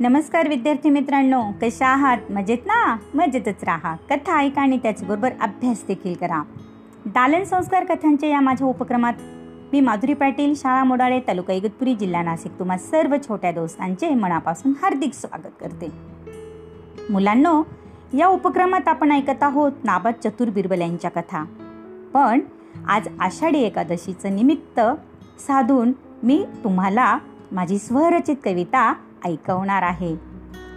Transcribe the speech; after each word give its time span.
नमस्कार 0.00 0.48
विद्यार्थी 0.48 0.90
मित्रांनो 0.90 1.42
कशा 1.62 1.86
आहात? 1.86 2.18
मजेत 2.30 2.58
ना? 2.66 2.96
मजेतच 3.14 3.64
राहा. 3.64 3.96
कथा 4.10 4.38
ऐका 4.38 4.62
आणि 4.62 4.78
त्याचबरोबर 4.78 5.30
अभ्यास 5.40 5.84
देखील 5.88 6.14
करा. 6.14 6.42
दालन 7.06 7.44
संस्कार 7.44 7.84
कथांच्या 7.84 8.28
या 8.28 8.40
माझ्या 8.40 8.66
उपक्रमात 8.66 9.12
मी 9.72 9.80
माधुरी 9.80 10.14
पाटील 10.14 10.54
शाळा 10.56 10.84
मोडाळे 10.84 11.20
तालुका 11.20 11.52
इगतपुरी 11.52 11.94
जिल्हा 11.94 12.22
नाशिक 12.22 12.52
तुम्हा 12.58 12.78
सर्व 12.78 13.16
छोट्या 13.28 13.52
दोस्तांचे 13.52 14.10
मनापासून 14.10 14.72
हार्दिक 14.82 15.14
स्वागत 15.14 15.52
करते. 15.60 15.92
मुलांनो 17.10 17.62
या 18.18 18.26
उपक्रमात 18.26 18.88
आपण 18.88 19.12
ऐकत 19.12 19.42
आहोत 19.42 19.72
नाबाद 19.84 20.14
चतुर 20.24 20.50
बिरबल 20.50 20.80
यांच्या 20.80 21.10
कथा. 21.10 21.44
पण 22.14 22.40
आज 22.88 23.08
आषाढी 23.20 23.58
एकादशीचं 23.58 24.36
निमित्त 24.36 24.80
साधून 25.40 25.92
मी 26.22 26.44
तुम्हाला 26.64 27.18
माझी 27.52 27.78
स्वरचित 27.78 28.36
कविता 28.44 28.94
ऐकवणार 29.24 29.82
आहे. 29.82 30.16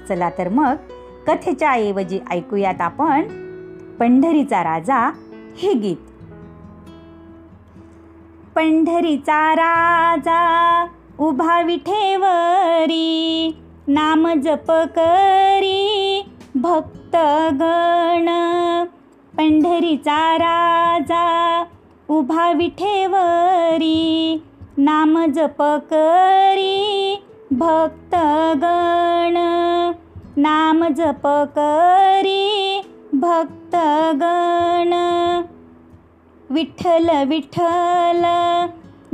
चला 0.10 0.30
तर 0.30 0.50
मग 0.50 0.76
कथेच्या 1.28 1.72
ऐवजी 1.72 2.20
ऐकूयात 2.32 2.82
आपण 2.82 3.22
पंढरीचा 4.00 4.64
राजा 4.64 5.12
हे 5.58 5.74
गीत. 5.74 5.98
पंढरीचा 8.56 9.54
राजा 9.56 10.42
उभा 11.20 11.62
विठेवरी 11.62 13.02
नाम 13.88 14.28
जप 14.40 14.72
करी 14.72 16.26
भक्त 16.56 17.16
गण. 17.54 18.30
पंढरीचा 19.38 20.38
राजा 20.38 21.64
उभा 22.10 22.52
विठेवरी 22.52 23.91
नाम 24.80 25.16
जप 25.34 25.58
करी 25.92 27.16
भक्त 27.54 28.14
गण 28.62 29.38
नाम 30.42 30.88
जप 30.98 31.22
करी 31.58 32.82
भक्त 33.16 33.76
गण 34.22 34.94
विठ्ठल 36.52 37.10
विठ्ठल 37.30 38.24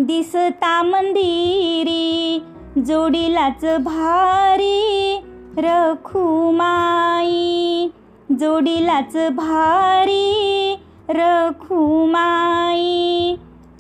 दिसता 0.05 0.81
मंदिरी 0.83 2.39
जोडीलाच 2.87 3.65
भारी 3.85 5.19
रखुमाई 5.59 7.35
जोडीलाच 8.39 9.15
भारी 9.37 10.25
रखुमाई 11.09 12.36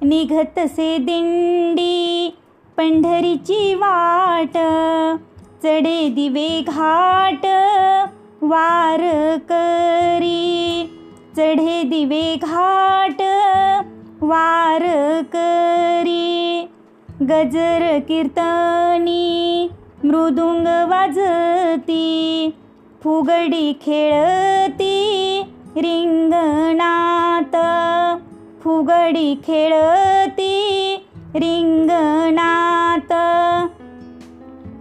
निघतसे 0.01 0.97
दिंडी 0.97 2.35
पंढरीची 2.77 3.73
वाट 3.73 4.57
चढे 5.63 6.09
दिवे 6.09 6.61
घाट 6.67 7.45
वार 8.41 9.01
करी. 9.37 10.89
चढे 11.37 11.83
दिवे 11.83 12.35
घाट 12.35 13.21
वार 14.21 14.83
करी. 15.21 16.67
गजर 17.21 17.99
कीर्तनी 18.07 19.67
मृदुंग 20.03 20.67
वाजती. 20.89 22.49
फुगडी 23.03 23.73
खेळती 23.73 25.41
रिंगणात. 25.77 27.55
फुगडी 28.67 29.35
खेळती 29.35 31.05
रिंगणात. 31.35 33.13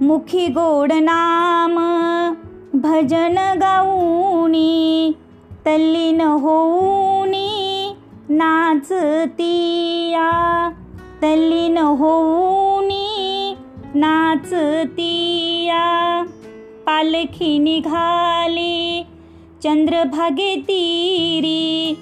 मुखी 0.03 0.47
गोड 0.47 0.93
नाम 0.93 1.79
भजन 2.75 3.39
गाऊनी 3.39 5.13
तल्लीन 5.67 6.21
होऊनी 6.21 7.95
नाचतिया. 8.29 10.71
तल्लीन 11.23 11.79
होऊनी 11.79 13.55
नाचतिया. 13.95 16.25
पालखी 16.87 17.59
निघाली 17.59 19.07
चंद्रभागे 19.63 20.57
तीरी 20.57 21.97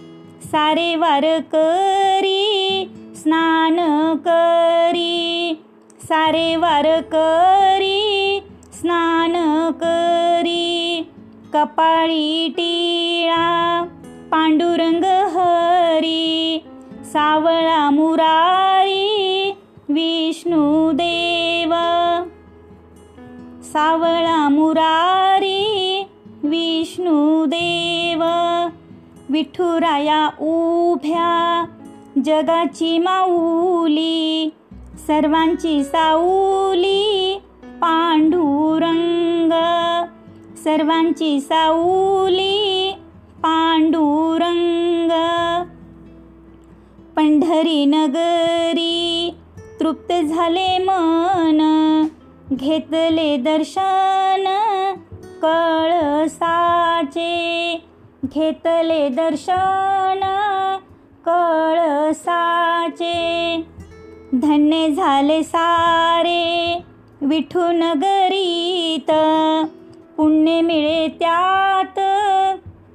सारे 0.54 0.96
वार 0.96 1.24
करी 1.40 2.90
स्नान 3.16 3.76
करी. 4.16 5.54
सारे 6.02 6.56
वार 6.56 7.00
करी 7.00 8.40
स्नान 8.72 9.70
करी. 9.70 11.06
कपाळी 11.52 12.48
टिळा 12.48 13.84
पांडुरंग 14.30 15.04
हरी. 15.04 16.64
सावळा 17.04 17.90
मुरारी 17.90 19.50
विष्णुदेव 19.88 21.74
सावळा 23.62 24.48
मुरारी 24.48 25.83
विठुराया 29.34 30.26
उभ्या 30.40 31.64
जगाची 32.24 32.98
माऊली 32.98 34.50
सर्वांची 35.06 35.84
साऊली 35.84 37.40
पांडुरंग 37.64 39.52
सर्वांची 40.56 41.40
साऊली 41.40 42.94
पांडुरंग. 43.42 45.10
पंढरी 47.16 47.84
नगरी 47.86 49.34
तृप्त 49.80 50.12
झाले 50.12 50.78
मन 50.78 52.06
घेतले 52.52 53.36
दर्शन 53.36 54.44
कळसाचे. 55.42 57.30
घेतले 58.24 59.08
दर्शन 59.08 60.20
कळसाचे. 61.24 63.14
धन्य 64.34 64.88
झाले 64.88 65.42
सारे 65.42 66.82
विठू 67.20 67.60
नगरीत 67.72 69.10
पुण्य 70.16 70.60
मिळे 70.60 71.08
त्यात 71.08 72.00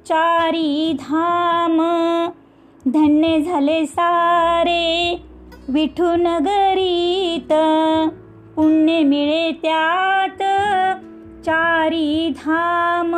चारी 0.08 0.96
धाम. 1.00 1.76
धन्य 2.86 3.40
झाले 3.40 3.86
सारे 3.86 5.22
विठू 5.68 6.16
नगरीत 6.16 7.52
पुण्य 8.56 9.02
मिळे 9.02 9.50
त्यात 9.62 10.42
चारी 11.44 12.32
धाम. 12.44 13.16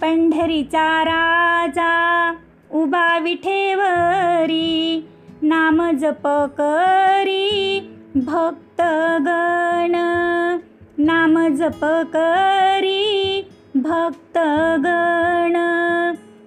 पंढरीचा 0.00 1.02
राजा 1.02 2.34
उभा 2.72 3.18
विठेवरी 3.18 5.08
नाम 5.42 5.90
जप 5.90 6.28
करी 6.28 7.80
भक्त 8.16 8.82
गण. 9.20 9.92
नाम 10.98 11.48
जप 11.48 11.84
करी 11.84 13.42
भक्त 13.76 14.38
गण. 14.78 15.56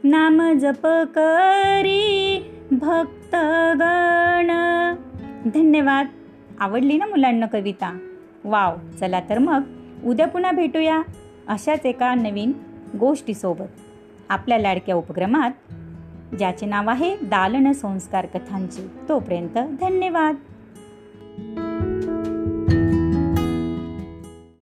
नाम 0.04 0.54
जप 0.54 0.86
करी 0.86 2.40
भक्त 2.72 3.36
गण. 3.82 4.48
धन्यवाद. 5.46 6.08
आवडली 6.60 6.98
ना 6.98 7.06
मुलांना 7.06 7.46
कविता? 7.46 7.98
वाव. 8.46 8.78
चला 9.00 9.20
तर 9.20 9.40
मग 9.40 9.62
उद्या 10.06 10.28
पुन्हा 10.28 10.52
भेटूया. 10.52 11.04
अशाच 11.48 11.86
एका 11.86 12.16
नवीन 12.16 12.52
गोष्टीसोबत. 13.00 13.80
आपल्या 14.30 14.58
लाडक्या 14.58 14.96
उपक्रमात 14.96 15.52
ज्याचे 16.36 16.66
नाव 16.66 16.90
आहे 16.90 17.16
दालन 17.18 17.72
संस्कार 17.72 18.26
कथांचे 18.26 18.88
तोपर्यंत 19.10 19.58
धन्यवाद. 19.80 20.36